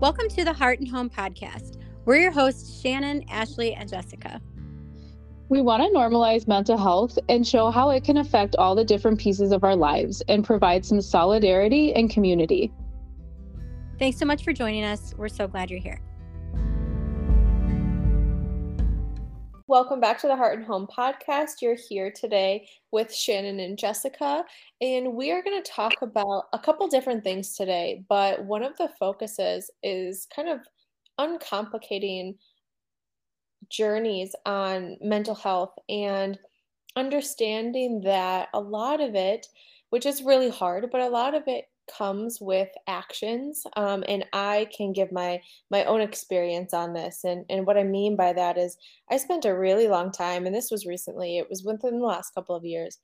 [0.00, 1.76] Welcome to the Heart and Home podcast.
[2.06, 4.40] We're your hosts, Shannon, Ashley, and Jessica.
[5.50, 9.20] We want to normalize mental health and show how it can affect all the different
[9.20, 12.72] pieces of our lives and provide some solidarity and community.
[13.98, 15.12] Thanks so much for joining us.
[15.18, 16.00] We're so glad you're here.
[19.70, 21.62] Welcome back to the Heart and Home podcast.
[21.62, 24.42] You're here today with Shannon and Jessica,
[24.80, 28.02] and we are going to talk about a couple different things today.
[28.08, 30.58] But one of the focuses is kind of
[31.20, 32.34] uncomplicating
[33.68, 36.36] journeys on mental health and
[36.96, 39.46] understanding that a lot of it,
[39.90, 44.68] which is really hard, but a lot of it comes with actions um, and i
[44.76, 45.40] can give my
[45.70, 47.24] my own experience on this.
[47.24, 48.76] And and what i mean by that is
[49.10, 52.34] i spent a really long time and this was recently it was within the last
[52.34, 52.98] couple of years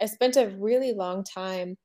[0.00, 1.76] i spent a really long time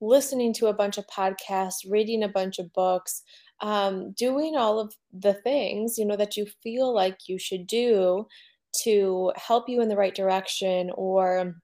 [0.00, 3.22] listening to a bunch of podcasts reading a bunch of books
[3.60, 8.26] um, doing all of the things you know that you feel like you should do
[8.72, 11.54] to help you in the right direction or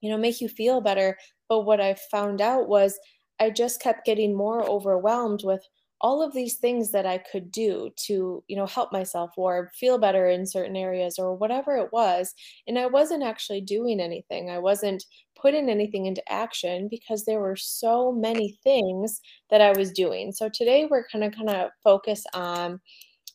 [0.00, 1.16] you know make you feel better.
[1.48, 2.98] But what i found out was
[3.42, 5.66] I just kept getting more overwhelmed with
[6.00, 9.98] all of these things that I could do to, you know, help myself or feel
[9.98, 12.34] better in certain areas or whatever it was.
[12.66, 14.50] And I wasn't actually doing anything.
[14.50, 15.04] I wasn't
[15.40, 20.32] putting anything into action because there were so many things that I was doing.
[20.32, 22.80] So today we're kind of kind of focus on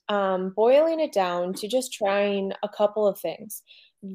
[0.09, 3.63] um, boiling it down to just trying a couple of things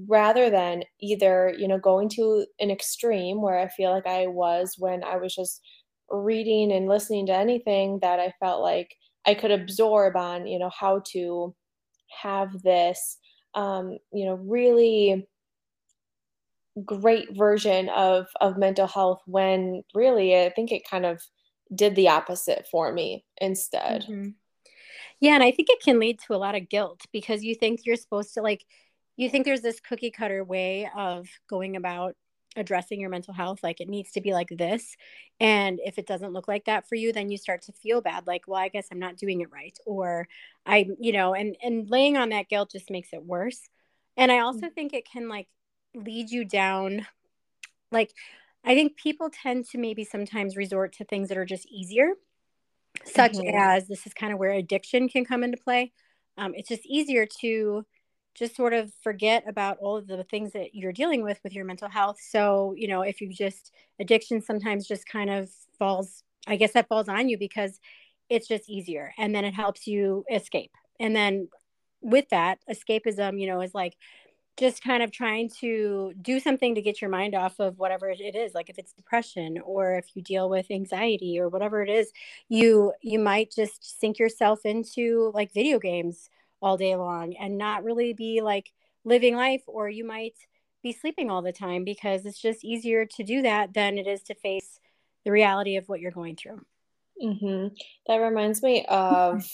[0.08, 4.76] rather than either you know going to an extreme where i feel like i was
[4.78, 5.60] when i was just
[6.12, 8.94] reading and listening to anything that I felt like
[9.26, 11.54] I could absorb on, you know, how to
[12.20, 13.18] have this,
[13.54, 15.26] um, you know, really
[16.84, 21.22] great version of of mental health when really I think it kind of
[21.74, 24.02] did the opposite for me instead.
[24.02, 24.30] Mm-hmm.
[25.20, 27.80] Yeah, and I think it can lead to a lot of guilt because you think
[27.84, 28.64] you're supposed to like
[29.16, 32.16] you think there's this cookie cutter way of going about
[32.56, 34.96] addressing your mental health like it needs to be like this
[35.40, 38.26] and if it doesn't look like that for you then you start to feel bad
[38.26, 40.28] like well i guess i'm not doing it right or
[40.66, 43.68] i you know and and laying on that guilt just makes it worse
[44.16, 44.74] and i also mm.
[44.74, 45.48] think it can like
[45.94, 47.06] lead you down
[47.90, 48.12] like
[48.64, 52.10] i think people tend to maybe sometimes resort to things that are just easier
[53.04, 53.56] such mm-hmm.
[53.56, 55.92] as this is kind of where addiction can come into play
[56.38, 57.84] um, it's just easier to
[58.34, 61.64] just sort of forget about all of the things that you're dealing with with your
[61.64, 62.16] mental health.
[62.20, 66.88] So, you know, if you just addiction sometimes just kind of falls, I guess that
[66.88, 67.78] falls on you because
[68.30, 70.72] it's just easier and then it helps you escape.
[70.98, 71.48] And then
[72.00, 73.96] with that, escapism, you know, is like
[74.58, 78.34] just kind of trying to do something to get your mind off of whatever it
[78.34, 82.12] is like if it's depression or if you deal with anxiety or whatever it is
[82.50, 86.28] you you might just sink yourself into like video games
[86.62, 88.72] all day long and not really be like
[89.04, 90.34] living life or you might
[90.82, 94.22] be sleeping all the time because it's just easier to do that than it is
[94.22, 94.80] to face
[95.24, 96.60] the reality of what you're going through
[97.22, 97.68] mm-hmm.
[98.06, 99.44] that reminds me of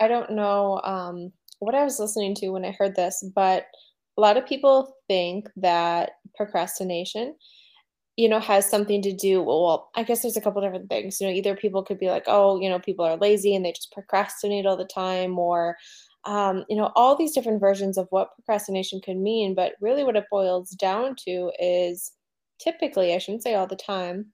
[0.00, 3.66] i don't know um, what i was listening to when i heard this but
[4.16, 7.34] a lot of people think that procrastination
[8.16, 11.26] you know has something to do well i guess there's a couple different things you
[11.26, 13.92] know either people could be like oh you know people are lazy and they just
[13.92, 15.76] procrastinate all the time or
[16.26, 19.54] um, you know, all these different versions of what procrastination could mean.
[19.54, 22.12] But really, what it boils down to is
[22.58, 24.26] typically, I shouldn't say all the time,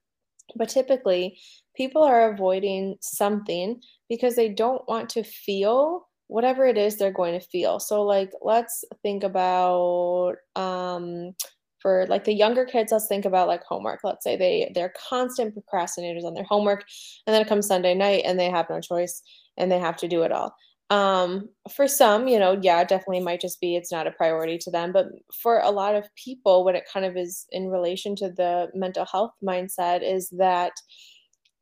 [0.56, 1.38] but typically,
[1.76, 7.38] people are avoiding something because they don't want to feel whatever it is they're going
[7.38, 7.80] to feel.
[7.80, 11.34] So, like, let's think about, um,
[11.80, 15.54] for like the younger kids let's think about like homework let's say they they're constant
[15.54, 16.84] procrastinators on their homework
[17.26, 19.22] and then it comes sunday night and they have no choice
[19.56, 20.54] and they have to do it all
[20.90, 24.70] um, for some, you know, yeah, definitely might just be it's not a priority to
[24.70, 24.92] them.
[24.92, 25.06] But
[25.42, 29.06] for a lot of people, what it kind of is in relation to the mental
[29.06, 30.72] health mindset is that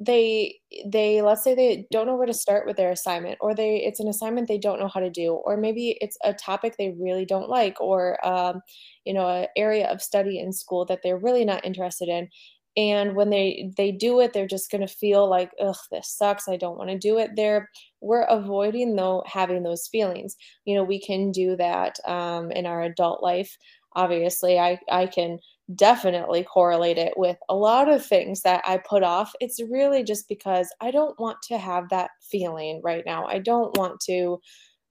[0.00, 0.54] they
[0.86, 3.98] they let's say they don't know where to start with their assignment or they it's
[3.98, 7.24] an assignment they don't know how to do or maybe it's a topic they really
[7.24, 8.60] don't like or um,
[9.04, 12.28] you know an area of study in school that they're really not interested in
[12.76, 16.48] and when they they do it they're just going to feel like ugh this sucks
[16.48, 17.68] i don't want to do it there
[18.00, 20.36] we're avoiding though having those feelings.
[20.64, 23.56] You know we can do that um, in our adult life.
[23.94, 25.38] Obviously i i can
[25.74, 29.32] definitely correlate it with a lot of things that i put off.
[29.40, 33.26] It's really just because i don't want to have that feeling right now.
[33.26, 34.38] I don't want to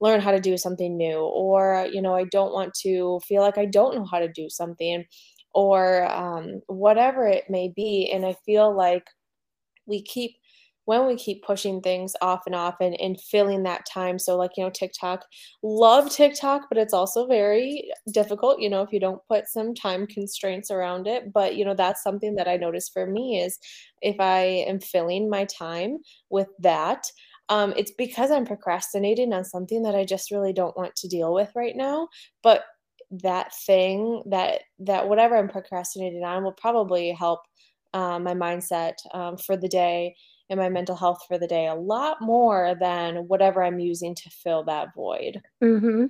[0.01, 3.57] learn how to do something new or you know i don't want to feel like
[3.57, 5.03] i don't know how to do something
[5.53, 8.11] or um, whatever it may be.
[8.13, 9.07] And I feel like
[9.87, 10.35] we keep
[10.87, 14.17] when we keep pushing things off and off and, and filling that time.
[14.17, 15.25] So like you know tiktok
[15.61, 20.07] love tiktok but it's also very difficult you know if you don't put some time
[20.07, 21.33] constraints around it.
[21.33, 23.59] But you know that's something that i notice for me is
[24.01, 25.97] if i am filling my time
[26.29, 27.05] with that
[27.49, 31.33] um, it's because i'm procrastinating on something that i just really don't want to deal
[31.33, 32.07] with right now.
[32.43, 32.63] But
[33.11, 37.39] that thing that that whatever i'm procrastinating on will probably help
[37.93, 40.13] uh, my mindset um, for the day
[40.49, 44.29] and my mental health for the day a lot more than whatever I'm using to
[44.29, 45.41] fill that void.
[45.61, 46.05] Mm-hmm.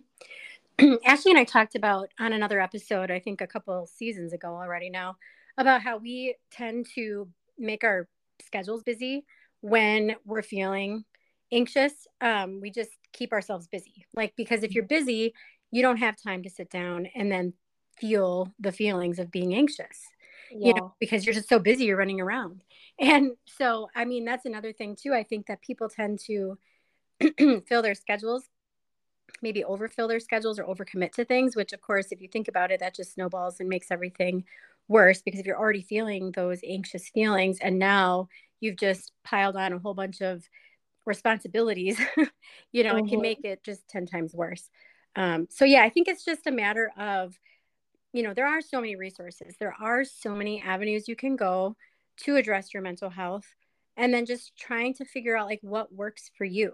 [1.05, 4.89] Ashley and I talked about on another episode, I think a couple seasons ago already
[4.89, 5.17] now,
[5.57, 8.07] about how we tend to make our
[8.45, 9.25] schedules busy
[9.61, 11.03] when we're feeling
[11.51, 11.93] anxious.
[12.21, 14.05] Um, we just keep ourselves busy.
[14.13, 15.33] Like, because if you're busy,
[15.71, 17.53] you don't have time to sit down and then
[17.99, 19.97] feel the feelings of being anxious
[20.51, 20.67] yeah.
[20.67, 22.63] you know, because you're just so busy, you're running around.
[22.99, 25.13] And so, I mean, that's another thing too.
[25.13, 26.57] I think that people tend to
[27.67, 28.43] fill their schedules,
[29.41, 32.71] maybe overfill their schedules or overcommit to things, which, of course, if you think about
[32.71, 34.45] it, that just snowballs and makes everything
[34.87, 38.29] worse because if you're already feeling those anxious feelings and now
[38.61, 40.47] you've just piled on a whole bunch of
[41.05, 41.99] responsibilities,
[42.71, 43.05] you know, mm-hmm.
[43.05, 43.21] it can mm-hmm.
[43.21, 44.69] make it just 10 times worse.
[45.15, 47.37] Um, so, yeah, I think it's just a matter of
[48.13, 49.55] you know, there are so many resources.
[49.59, 51.75] There are so many avenues you can go
[52.17, 53.45] to address your mental health
[53.95, 56.73] and then just trying to figure out like what works for you.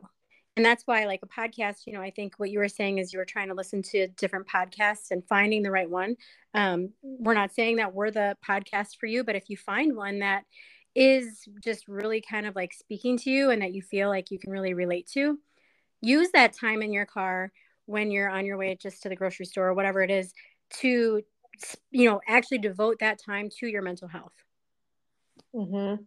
[0.55, 3.11] And that's why like a podcast, you know, I think what you were saying is
[3.11, 6.15] you were trying to listen to different podcasts and finding the right one.
[6.53, 10.19] Um, we're not saying that we're the podcast for you, but if you find one
[10.19, 10.43] that
[10.95, 14.37] is just really kind of like speaking to you and that you feel like you
[14.37, 15.39] can really relate to,
[16.01, 17.51] use that time in your car
[17.85, 20.33] when you're on your way just to the grocery store or whatever it is
[20.73, 21.21] to
[21.91, 24.33] you know actually devote that time to your mental health.
[25.55, 26.03] Mm-hmm.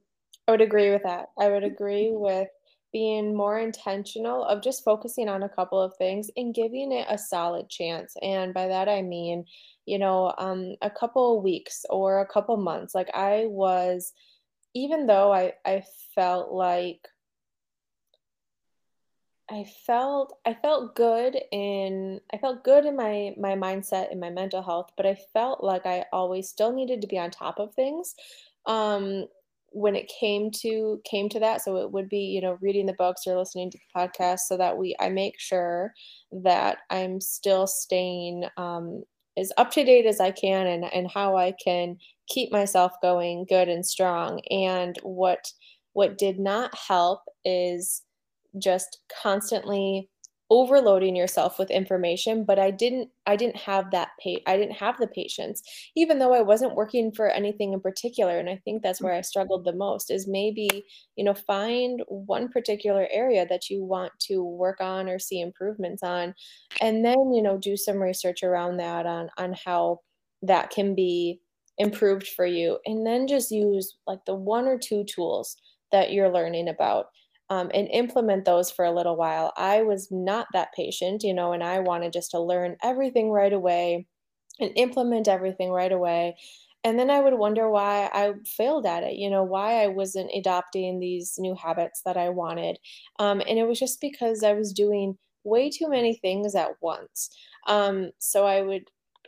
[0.48, 1.30] i would agree with that.
[1.38, 2.48] I would agree with
[2.92, 7.18] being more intentional of just focusing on a couple of things and giving it a
[7.18, 8.14] solid chance.
[8.22, 9.44] And by that i mean
[9.86, 12.94] you know um, a couple of weeks or a couple months.
[12.94, 14.12] Like i was
[14.74, 15.82] even though i i
[16.14, 17.08] felt like
[19.48, 24.30] I felt I felt good in I felt good in my my mindset and my
[24.30, 27.74] mental health, but I felt like I always still needed to be on top of
[27.74, 28.14] things.
[28.66, 29.26] Um,
[29.70, 32.92] when it came to came to that so it would be you know reading the
[32.94, 35.92] books or listening to the podcast so that we i make sure
[36.32, 39.02] that i'm still staying um,
[39.36, 41.98] as up to date as i can and and how i can
[42.28, 45.52] keep myself going good and strong and what
[45.92, 48.02] what did not help is
[48.58, 50.08] just constantly
[50.48, 54.96] overloading yourself with information but i didn't i didn't have that pa- i didn't have
[54.98, 55.60] the patience
[55.96, 58.38] even though i wasn't working for anything in particular.
[58.38, 60.84] And i think that's where i struggled the most is maybe
[61.16, 66.04] you know find one particular area that you want to work on or see improvements
[66.04, 66.32] on
[66.80, 69.98] and then you know do some research around that on on how
[70.42, 71.40] that can be
[71.78, 72.78] improved for you.
[72.86, 75.56] And then just use like the one or two tools
[75.92, 77.06] that you're learning about
[77.50, 79.52] um, and implement those for a little while.
[79.56, 83.52] I was not that patient, you know, and I wanted just to learn everything right
[83.52, 84.06] away
[84.60, 86.36] and implement everything right away.
[86.84, 90.30] And then I would wonder why I failed at it, you know, why I wasn't
[90.34, 92.78] adopting these new habits that I wanted.
[93.18, 97.28] Um, and it was just because I was doing way too many things at once.
[97.66, 98.84] Um, so I would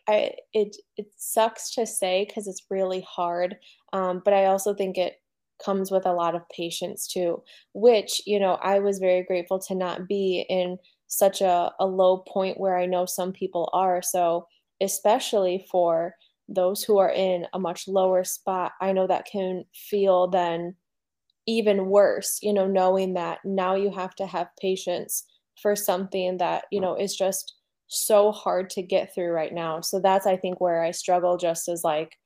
[0.08, 3.56] I it it sucks to say because it's really hard,
[3.92, 5.16] um, but I also think it
[5.64, 7.42] comes with a lot of patience too,
[7.74, 12.18] which, you know, I was very grateful to not be in such a, a low
[12.18, 14.02] point where I know some people are.
[14.02, 14.46] So,
[14.80, 16.14] especially for
[16.48, 20.76] those who are in a much lower spot, I know that can feel then
[21.46, 25.24] even worse, you know, knowing that now you have to have patience
[25.60, 27.54] for something that, you know, is just
[27.88, 29.80] so hard to get through right now.
[29.80, 32.18] So that's I think where I struggle just as like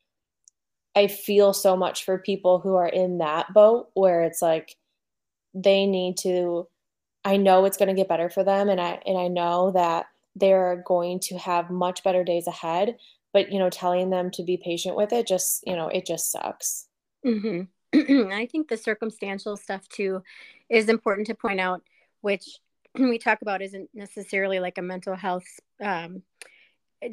[0.95, 4.77] I feel so much for people who are in that boat where it's like
[5.55, 6.69] they need to
[7.25, 10.07] I know it's going to get better for them and I and I know that
[10.37, 12.97] they're going to have much better days ahead,
[13.33, 16.31] but you know telling them to be patient with it just, you know, it just
[16.33, 16.89] sucks.
[17.25, 17.63] hmm
[17.95, 20.23] I think the circumstantial stuff too
[20.69, 21.83] is important to point out
[22.23, 22.59] which
[22.99, 25.47] we talk about isn't necessarily like a mental health
[25.83, 26.23] um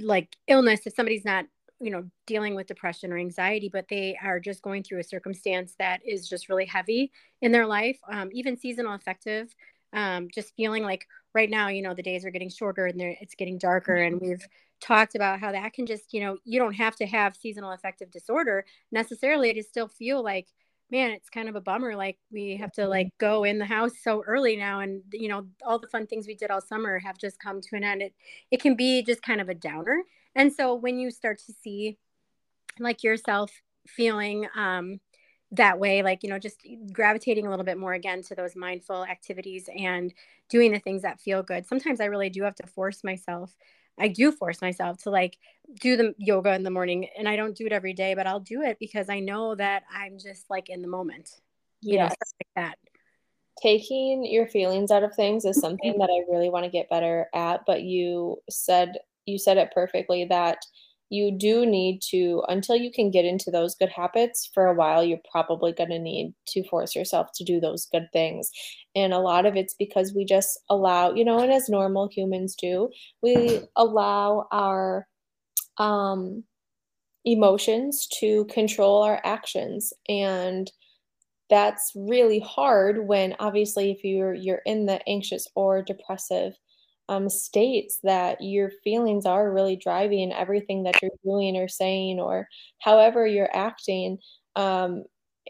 [0.02, 1.46] like illness if somebody's not
[1.80, 5.76] you know dealing with depression or anxiety but they are just going through a circumstance
[5.80, 9.54] that is just really heavy in their life um, even seasonal affective
[9.94, 13.36] um, just feeling like right now you know the days are getting shorter and it's
[13.36, 14.30] getting darker and mm-hmm.
[14.30, 14.48] we've
[14.82, 18.12] talked about how that can just you know you don't have to have seasonal affective
[18.12, 20.48] disorder necessarily to still feel like
[20.92, 21.96] man, it's kind of a bummer.
[21.96, 25.46] Like we have to like go in the house so early now, and you know
[25.66, 28.02] all the fun things we did all summer have just come to an end.
[28.02, 28.14] It
[28.52, 30.04] it can be just kind of a downer.
[30.40, 31.98] And so when you start to see
[32.80, 33.52] like yourself
[33.88, 35.00] feeling um,
[35.52, 39.06] that way, like you know, just gravitating a little bit more again to those mindful
[39.06, 40.14] activities and
[40.50, 41.68] doing the things that feel good.
[41.68, 43.56] Sometimes I really do have to force myself
[44.00, 45.38] I do force myself to like
[45.80, 48.40] do the yoga in the morning and I don't do it every day, but I'll
[48.40, 51.30] do it because I know that I'm just like in the moment.
[51.82, 52.12] You yes.
[52.12, 52.78] know, like that.
[53.62, 57.28] Taking your feelings out of things is something that I really want to get better
[57.34, 58.94] at, but you said
[59.26, 60.58] you said it perfectly that
[61.12, 65.04] you do need to until you can get into those good habits for a while
[65.04, 68.52] you're probably going to need to force yourself to do those good things.
[68.96, 72.56] And a lot of it's because we just allow you know and as normal humans
[72.56, 72.90] do
[73.24, 75.08] we allow our
[75.78, 76.44] um
[77.26, 79.94] emotions to control our actions.
[80.08, 80.72] And
[81.50, 86.54] that's really hard when obviously if you're you're in the anxious or depressive
[87.10, 92.48] um, states that your feelings are really driving everything that you're doing or saying or
[92.80, 94.20] however you're acting
[94.56, 95.04] um,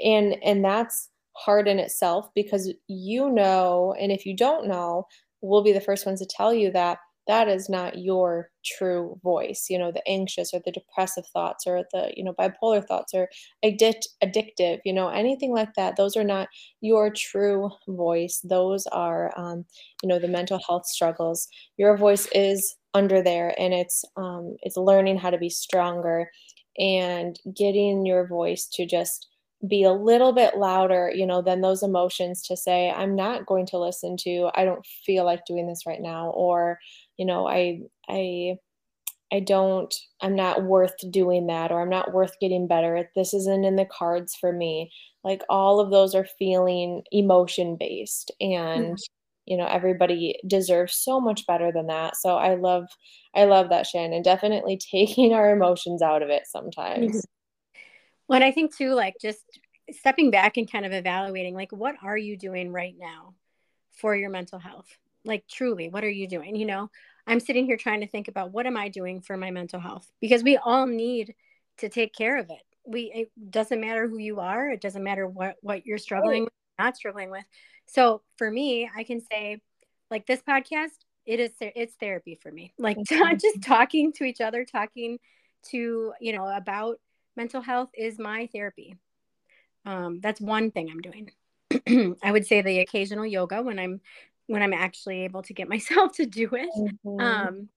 [0.04, 5.06] and and that's hard in itself because you know and if you don't know
[5.42, 7.00] we'll be the first ones to tell you that
[7.30, 11.84] that is not your true voice you know the anxious or the depressive thoughts or
[11.94, 13.30] the you know bipolar thoughts or
[13.64, 15.96] addict addictive you know anything like that.
[15.96, 16.50] Those are not
[16.82, 18.42] your true voice.
[18.44, 19.64] Those are um,
[20.04, 21.48] you know the mental health struggles.
[21.78, 26.30] Your voice is under there and it's um, it's learning how to be stronger
[26.80, 29.28] and getting your voice to just
[29.68, 33.66] be a little bit louder, you know, than those emotions to say, I'm not going
[33.68, 36.80] to listen to, I don't feel like doing this right now, or,
[37.20, 38.56] you know, I, I,
[39.32, 42.96] I don't, I'm not worth doing that, or I'm not worth getting better.
[42.96, 44.92] At this isn't in the cards for me.
[45.22, 48.32] Like all of those are feeling emotion based.
[48.40, 48.94] And, mm-hmm.
[49.46, 52.16] you know, everybody deserves so much better than that.
[52.16, 52.86] So I love,
[53.36, 54.22] I love that, Shannon.
[54.22, 57.18] Definitely taking our emotions out of it sometimes.
[57.18, 57.80] Mm-hmm.
[58.30, 59.44] Well, I think too, like just
[59.92, 63.34] stepping back and kind of evaluating, like, what are you doing right now
[63.92, 64.88] for your mental health?
[65.30, 66.56] Like, truly, what are you doing?
[66.56, 66.90] You know,
[67.26, 70.12] I'm sitting here trying to think about what am I doing for my mental health
[70.20, 71.36] because we all need
[71.78, 72.64] to take care of it.
[72.86, 76.54] We it doesn't matter who you are, it doesn't matter what what you're struggling with,
[76.80, 77.46] not struggling with.
[77.86, 79.62] So for me, I can say,
[80.10, 82.74] like this podcast, it is it's therapy for me.
[82.80, 82.98] Like
[83.38, 85.20] just talking to each other, talking
[85.70, 87.00] to you know about
[87.38, 88.96] mental health is my therapy.
[89.86, 91.32] Um, that's one thing I'm doing.
[92.24, 94.02] I would say the occasional yoga when I'm
[94.50, 96.70] when I'm actually able to get myself to do it.
[96.76, 97.20] Mm-hmm.
[97.20, 97.70] Um,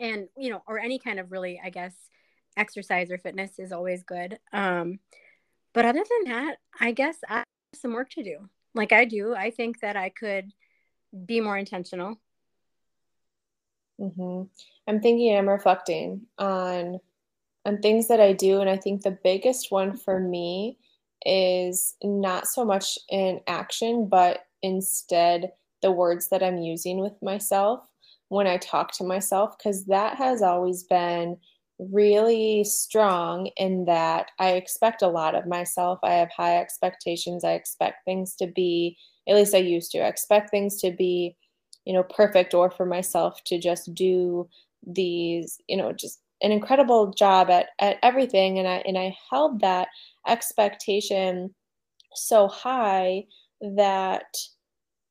[0.00, 1.94] and you know, or any kind of really, I guess,
[2.56, 4.38] exercise or fitness is always good.
[4.52, 5.00] Um,
[5.74, 8.48] but other than that, I guess I have some work to do.
[8.74, 10.52] Like I do, I think that I could
[11.26, 12.20] be more intentional.
[14.00, 14.42] Mm-hmm.
[14.86, 17.00] I'm thinking, I'm reflecting on
[17.64, 18.60] and things that I do.
[18.60, 20.78] And I think the biggest one for me
[21.26, 27.80] is not so much in action, but instead the words that I'm using with myself
[28.28, 31.36] when I talk to myself, because that has always been
[31.78, 36.00] really strong in that I expect a lot of myself.
[36.02, 37.44] I have high expectations.
[37.44, 38.98] I expect things to be,
[39.28, 41.36] at least I used to, I expect things to be,
[41.84, 44.48] you know, perfect or for myself to just do
[44.86, 49.60] these, you know, just an incredible job at, at everything and I and I held
[49.60, 49.88] that
[50.26, 51.54] expectation
[52.14, 53.24] so high
[53.60, 54.36] that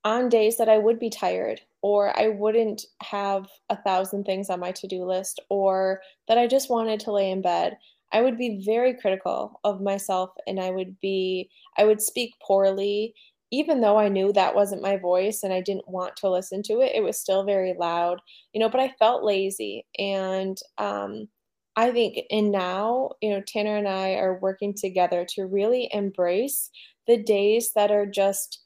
[0.03, 4.59] on days that I would be tired or I wouldn't have a thousand things on
[4.59, 7.77] my to-do list or that I just wanted to lay in bed
[8.13, 13.13] I would be very critical of myself and I would be I would speak poorly
[13.51, 16.81] even though I knew that wasn't my voice and I didn't want to listen to
[16.81, 18.19] it, it was still very loud,
[18.53, 19.85] you know, but I felt lazy.
[19.97, 21.29] And um,
[21.77, 26.69] I think, and now, you know, Tanner and I are working together to really embrace
[27.07, 28.61] the days that are just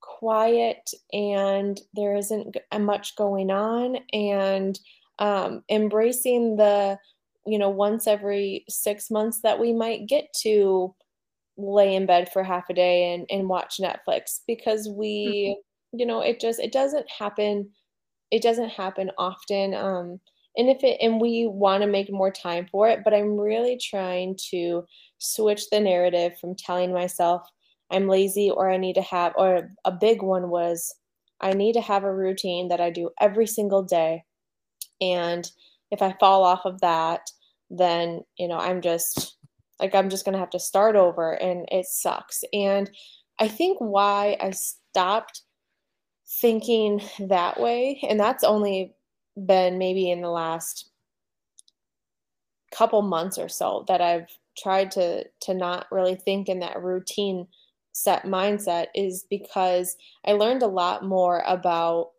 [0.00, 4.78] quiet and there isn't much going on and
[5.18, 6.98] um, embracing the,
[7.46, 10.94] you know, once every six months that we might get to
[11.56, 15.98] lay in bed for half a day and, and watch Netflix because we, mm-hmm.
[15.98, 17.70] you know, it just it doesn't happen.
[18.30, 19.74] It doesn't happen often.
[19.74, 20.20] Um,
[20.56, 23.78] and if it and we want to make more time for it, but I'm really
[23.78, 24.84] trying to
[25.18, 27.42] switch the narrative from telling myself
[27.90, 30.94] I'm lazy or I need to have or a big one was
[31.40, 34.24] I need to have a routine that I do every single day.
[35.00, 35.50] And
[35.90, 37.30] if I fall off of that,
[37.70, 39.36] then, you know, I'm just
[39.80, 42.90] like i'm just going to have to start over and it sucks and
[43.38, 45.42] i think why i stopped
[46.26, 48.92] thinking that way and that's only
[49.46, 50.90] been maybe in the last
[52.70, 57.46] couple months or so that I've tried to to not really think in that routine
[57.98, 62.10] set mindset is because I learned a lot more about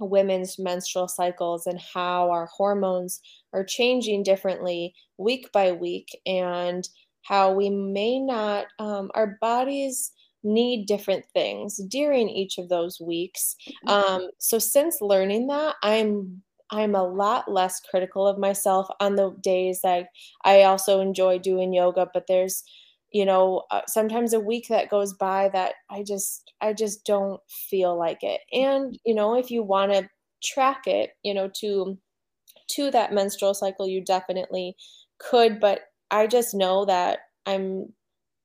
[0.00, 3.20] women's menstrual cycles and how our hormones
[3.52, 6.88] are changing differently week by week and
[7.22, 10.10] how we may not um, our bodies
[10.42, 13.54] need different things during each of those weeks
[13.86, 13.90] mm-hmm.
[13.90, 19.36] um, so since learning that i'm I'm a lot less critical of myself on the
[19.42, 20.06] days that
[20.42, 22.64] I also enjoy doing yoga, but there's
[23.12, 27.40] you know uh, sometimes a week that goes by that I just I just don't
[27.48, 28.40] feel like it.
[28.52, 30.08] And you know, if you want to
[30.42, 31.98] track it, you know, to
[32.72, 34.76] to that menstrual cycle, you definitely
[35.18, 37.92] could, but I just know that I'm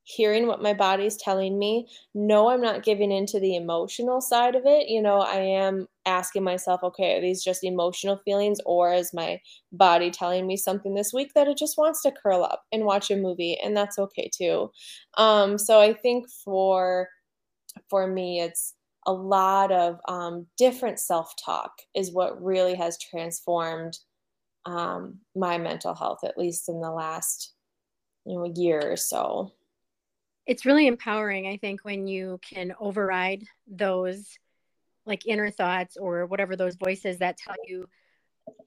[0.07, 1.85] hearing what my body's telling me.
[2.15, 4.87] No, I'm not giving into the emotional side of it.
[4.87, 9.41] You know, I am asking myself, okay, are these just emotional feelings or is my
[9.73, 13.11] body telling me something this week that it just wants to curl up and watch
[13.11, 14.71] a movie and that's okay too.
[15.17, 17.09] Um so I think for
[17.89, 23.97] for me it's a lot of um, different self-talk is what really has transformed
[24.65, 27.53] um, my mental health at least in the last
[28.25, 29.51] you know year or so
[30.47, 34.37] it's really empowering i think when you can override those
[35.05, 37.87] like inner thoughts or whatever those voices that tell you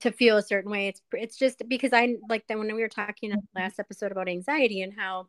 [0.01, 2.89] to feel a certain way it's it's just because i like that when we were
[2.89, 5.27] talking in the last episode about anxiety and how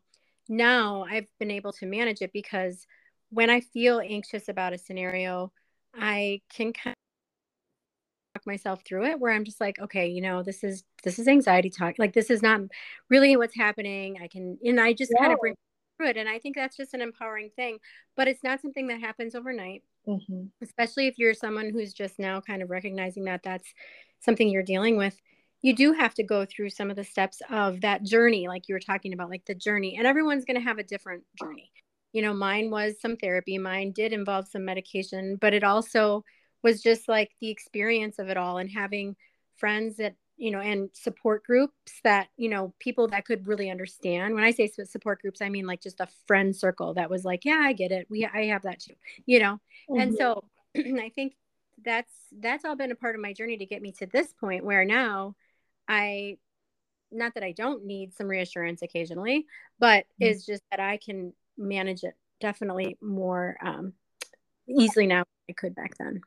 [0.48, 2.86] now i've been able to manage it because
[3.30, 5.50] when i feel anxious about a scenario
[5.94, 10.42] i can kind of talk myself through it where i'm just like okay you know
[10.42, 12.60] this is this is anxiety talk like this is not
[13.08, 15.22] really what's happening i can and i just yeah.
[15.22, 15.54] kind of bring
[16.02, 17.78] good and i think that's just an empowering thing
[18.16, 20.44] but it's not something that happens overnight mm-hmm.
[20.62, 23.72] especially if you're someone who's just now kind of recognizing that that's
[24.22, 25.18] something you're dealing with.
[25.62, 28.74] You do have to go through some of the steps of that journey like you
[28.74, 31.70] were talking about like the journey and everyone's going to have a different journey.
[32.12, 33.58] You know mine was some therapy.
[33.58, 36.24] Mine did involve some medication but it also
[36.62, 39.16] was just like the experience of it all and having
[39.56, 44.34] friends that you know and support groups that you know people that could really understand
[44.34, 47.44] when i say support groups i mean like just a friend circle that was like
[47.44, 48.94] yeah i get it we i have that too
[49.26, 49.58] you know
[49.90, 50.00] mm-hmm.
[50.00, 50.44] and so
[50.76, 51.34] i think
[51.84, 54.64] that's that's all been a part of my journey to get me to this point
[54.64, 55.34] where now
[55.88, 56.36] i
[57.10, 59.46] not that i don't need some reassurance occasionally
[59.78, 60.30] but mm-hmm.
[60.30, 63.92] is just that i can manage it definitely more um,
[64.66, 66.20] easily now i could back then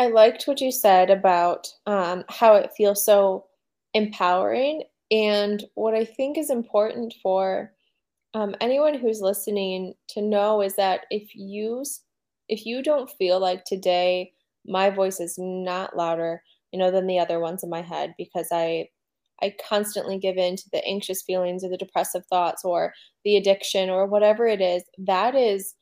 [0.00, 3.44] I liked what you said about um, how it feels so
[3.92, 4.84] empowering.
[5.10, 7.72] And what I think is important for
[8.32, 11.84] um, anyone who's listening to know is that if you
[12.48, 14.32] if you don't feel like today
[14.66, 18.48] my voice is not louder, you know, than the other ones in my head because
[18.50, 18.88] I
[19.42, 23.90] I constantly give in to the anxious feelings or the depressive thoughts or the addiction
[23.90, 25.74] or whatever it is, that is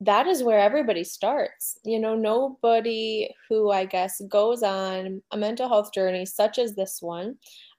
[0.00, 1.78] that is where everybody starts.
[1.84, 6.98] You know, nobody who I guess goes on a mental health journey such as this
[7.00, 7.36] one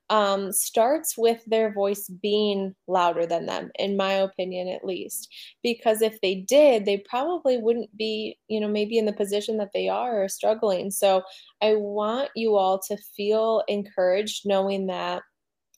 [0.09, 5.27] um, starts with their voice being louder than them, in my opinion, at least.
[5.61, 9.71] Because if they did, they probably wouldn't be, you know, maybe in the position that
[9.73, 10.91] they are or struggling.
[10.91, 11.23] So
[11.61, 15.23] I want you all to feel encouraged knowing that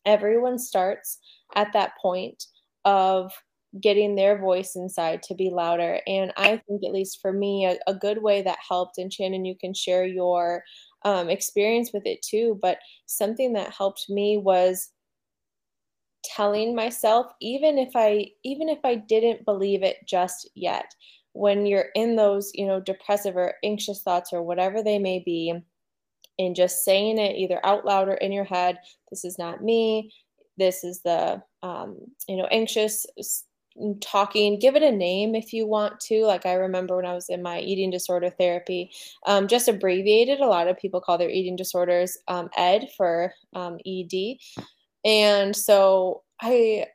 [0.06, 1.18] everyone starts
[1.56, 2.46] at that point
[2.86, 3.32] of
[3.82, 6.00] getting their voice inside to be louder.
[6.08, 9.46] And I think, at least for me, a, a good way that helped, and Shannon,
[9.46, 10.64] you can share your
[11.06, 14.90] um, experience with it too, but something that helped me was
[16.24, 20.94] telling myself even if i even if i didn't believe it just yet
[21.34, 25.54] when you're in those you know depressive or anxious thoughts or whatever they may be
[26.38, 28.78] and just saying it either out loud or in your head
[29.10, 30.12] this is not me
[30.58, 33.06] this is the um, you know anxious
[34.02, 37.30] talking give it a name if you want to like i remember when i was
[37.30, 38.92] in my eating disorder therapy
[39.26, 43.78] um, just abbreviated a lot of people call their eating disorders um, ed for um,
[43.86, 44.38] ed
[45.06, 46.86] and so i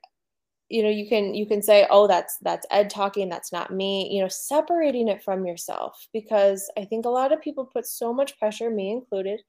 [0.68, 4.08] you know you can you can say oh that's that's ed talking that's not me
[4.10, 8.12] you know separating it from yourself because i think a lot of people put so
[8.12, 9.40] much pressure me included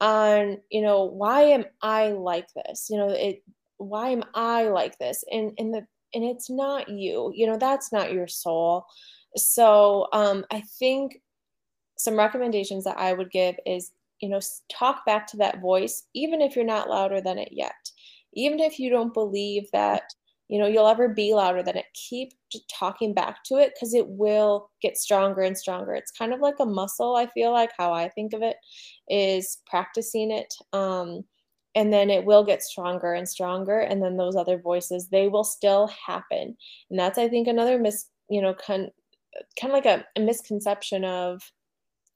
[0.00, 2.88] on you know why am i like this?
[2.90, 3.42] You know it
[3.78, 5.24] why am i like this?
[5.30, 8.84] And and the and it's not you you know that's not your soul.
[9.36, 11.20] So um, i think
[11.96, 16.40] some recommendations that i would give is you know talk back to that voice even
[16.40, 17.74] if you're not louder than it yet.
[18.36, 20.02] Even if you don't believe that
[20.48, 22.32] you know you'll ever be louder than it keep
[22.70, 25.94] talking back to it because it will get stronger and stronger.
[25.94, 28.56] It's kind of like a muscle i feel like how i think of it
[29.08, 31.24] is practicing it um,
[31.74, 35.44] and then it will get stronger and stronger and then those other voices they will
[35.44, 36.56] still happen.
[36.90, 38.90] And that's i think another mis you know kind
[39.60, 41.42] kind of like a, a misconception of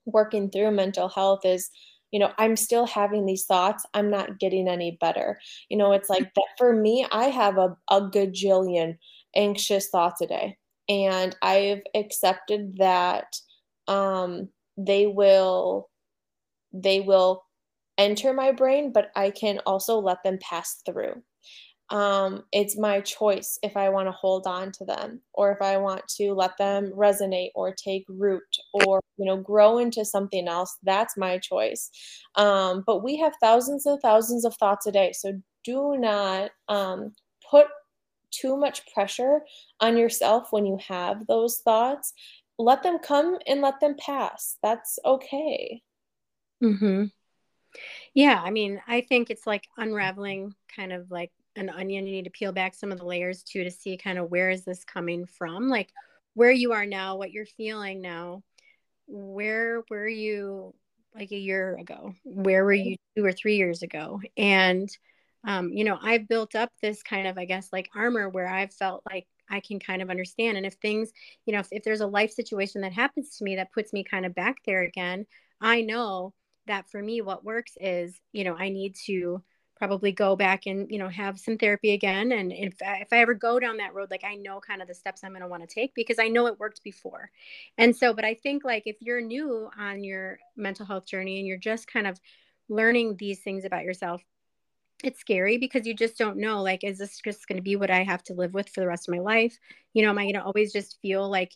[0.07, 1.71] working through mental health is
[2.11, 5.38] you know i'm still having these thoughts i'm not getting any better.
[5.68, 8.97] You know it's like that for me i have a, a gajillion
[9.37, 10.57] anxious thoughts a day
[10.88, 13.37] and i've accepted that
[13.88, 15.90] um they will
[16.73, 17.44] they will
[17.98, 21.22] enter my brain but i can also let them pass through
[21.90, 25.78] um, it's my choice if I want to hold on to them or if I
[25.78, 28.42] want to let them resonate or take root
[28.74, 30.76] or you know grow into something else.
[30.82, 31.90] That's my choice.
[32.34, 37.12] Um, but we have thousands and thousands of thoughts a day, so do not um,
[37.50, 37.66] put
[38.30, 39.40] too much pressure
[39.80, 42.12] on yourself when you have those thoughts.
[42.58, 44.58] Let them come and let them pass.
[44.62, 45.80] That's okay.
[46.61, 47.04] Hmm.
[48.14, 52.24] Yeah, I mean, I think it's like unraveling kind of like an onion you need
[52.24, 54.85] to peel back some of the layers too to see kind of where is this
[54.85, 55.88] coming from like
[56.35, 58.42] where you are now what you're feeling now
[59.07, 60.74] where were you
[61.14, 62.14] like a year ago?
[62.24, 64.20] Where were you two or three years ago?
[64.37, 64.88] And
[65.46, 68.74] um, you know i've built up this kind of i guess like armor where i've
[68.74, 71.12] felt like i can kind of understand and if things
[71.46, 74.02] you know if, if there's a life situation that happens to me that puts me
[74.02, 75.24] kind of back there again
[75.61, 76.35] i know
[76.68, 79.42] that for me what works is you know i need to
[79.78, 83.18] probably go back and you know have some therapy again and if I, if I
[83.18, 85.48] ever go down that road like I know kind of the steps I'm going to
[85.48, 87.31] want to take because I know it worked before.
[87.78, 91.46] And so but I think like if you're new on your mental health journey and
[91.46, 92.20] you're just kind of
[92.68, 94.22] learning these things about yourself
[95.04, 97.90] it's scary because you just don't know like is this just going to be what
[97.90, 99.57] I have to live with for the rest of my life?
[99.94, 101.52] You know, am I going to always just feel like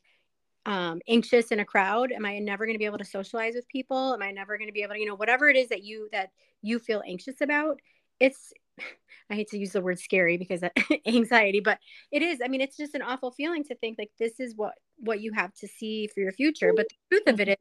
[0.65, 3.69] um, anxious in a crowd am i never going to be able to socialize with
[3.69, 5.83] people am i never going to be able to you know whatever it is that
[5.83, 6.31] you that
[6.63, 7.81] you feel anxious about
[8.21, 8.53] it's
[9.31, 10.63] I hate to use the word scary because
[11.07, 11.79] anxiety, but
[12.11, 12.41] it is.
[12.45, 15.33] I mean, it's just an awful feeling to think like this is what what you
[15.33, 16.73] have to see for your future.
[16.77, 17.57] But the truth of it is,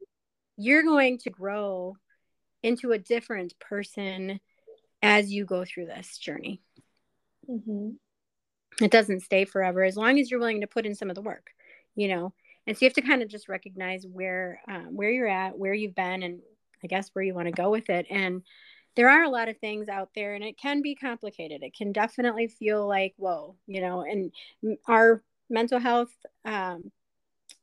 [0.58, 1.96] you're going to grow
[2.62, 4.38] into a different person
[5.02, 6.60] as you go through this journey.
[7.48, 7.90] Mm-hmm.
[8.84, 11.22] It doesn't stay forever as long as you're willing to put in some of the
[11.22, 11.50] work,
[11.94, 12.34] you know.
[12.66, 15.74] And so you have to kind of just recognize where um, where you're at, where
[15.74, 16.40] you've been, and
[16.82, 18.06] I guess where you want to go with it.
[18.10, 18.42] And
[18.94, 21.92] there are a lot of things out there and it can be complicated it can
[21.92, 24.32] definitely feel like whoa you know and
[24.86, 26.12] our mental health
[26.44, 26.90] um,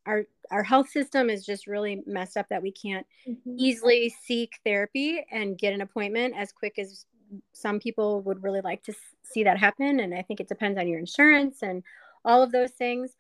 [0.06, 3.56] our our health system is just really messed up that we can't mm-hmm.
[3.58, 7.06] easily seek therapy and get an appointment as quick as
[7.54, 10.88] some people would really like to see that happen and i think it depends on
[10.88, 11.84] your insurance and
[12.26, 13.12] all of those things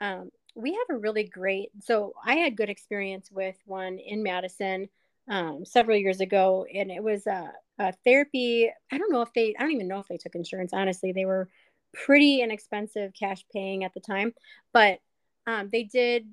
[0.00, 4.88] um, we have a really great so i had good experience with one in madison
[5.28, 8.70] um, several years ago, and it was a, a, therapy.
[8.90, 10.72] I don't know if they, I don't even know if they took insurance.
[10.72, 11.48] Honestly, they were
[11.92, 14.32] pretty inexpensive, cash paying at the time,
[14.72, 15.00] but
[15.46, 16.28] um, they did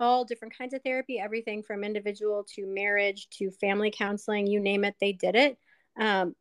[0.00, 4.84] all different kinds of therapy, everything from individual to marriage to family counseling, you name
[4.84, 5.58] it, they did it.
[5.98, 6.34] Um,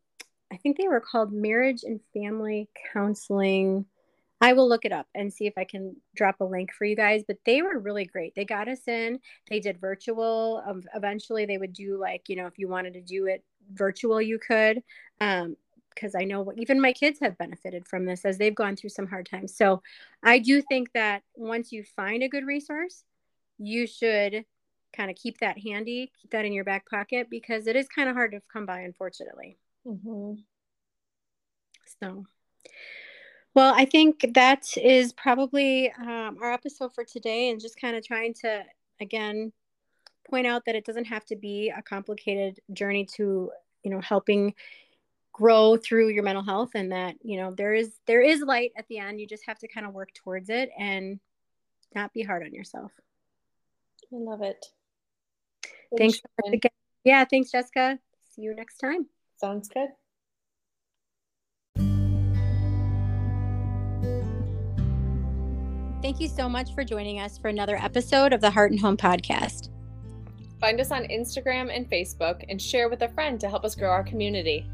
[0.52, 3.86] I think they were called marriage and family counseling
[4.40, 6.96] I will look it up and see if I can drop a link for you
[6.96, 7.24] guys.
[7.28, 8.36] But they were really great.
[8.36, 9.20] They got us in.
[9.50, 10.64] They did virtual.
[10.66, 14.22] Um, eventually, they would do like you know if you wanted to do it virtual,
[14.22, 14.84] you could.
[15.20, 15.56] Um,
[15.94, 19.08] because I know even my kids have benefited from this as they've gone through some
[19.08, 19.56] hard times.
[19.56, 19.82] So
[20.22, 23.04] I do think that once you find a good resource,
[23.58, 24.46] you should
[24.96, 28.10] kind of keep that handy, keep that in your back pocket because it is kind
[28.10, 29.58] of hard to come by, unfortunately.
[29.88, 30.34] Mm-hmm.
[32.00, 32.26] So.
[33.58, 38.06] Well, I think that is probably um, our episode for today, and just kind of
[38.06, 38.64] trying to,
[39.02, 39.52] again,
[40.30, 43.50] point out that it doesn't have to be a complicated journey to,
[43.82, 44.54] you know, helping
[45.34, 48.88] grow through your mental health, and that you know there is there is light at
[48.90, 49.20] the end.
[49.20, 51.20] You just have to kind of work towards it and
[51.96, 52.92] not be hard on yourself.
[54.14, 54.64] I love it.
[55.98, 56.22] Thanks.
[56.46, 56.68] thanks
[57.04, 57.98] yeah, thanks, Jessica.
[58.30, 59.08] See you next time.
[59.40, 59.90] Sounds good.
[66.02, 68.98] Thank you so much for joining us for another episode of the Heart and Home
[68.98, 69.70] Podcast.
[70.60, 73.90] Find us on Instagram and Facebook and share with a friend to help us grow
[73.90, 74.70] our community.